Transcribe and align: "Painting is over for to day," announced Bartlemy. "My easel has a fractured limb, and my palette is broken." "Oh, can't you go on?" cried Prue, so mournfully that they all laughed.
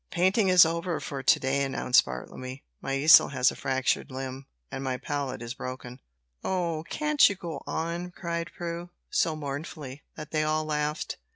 "Painting 0.09 0.47
is 0.49 0.65
over 0.65 0.99
for 0.99 1.21
to 1.21 1.39
day," 1.39 1.61
announced 1.63 2.05
Bartlemy. 2.05 2.63
"My 2.81 2.95
easel 2.97 3.27
has 3.27 3.51
a 3.51 3.55
fractured 3.55 4.09
limb, 4.09 4.47
and 4.71 4.83
my 4.83 4.97
palette 4.97 5.43
is 5.43 5.53
broken." 5.53 5.99
"Oh, 6.43 6.83
can't 6.89 7.29
you 7.29 7.35
go 7.35 7.61
on?" 7.67 8.09
cried 8.09 8.49
Prue, 8.57 8.89
so 9.11 9.35
mournfully 9.35 10.01
that 10.15 10.31
they 10.31 10.41
all 10.41 10.65
laughed. 10.65 11.17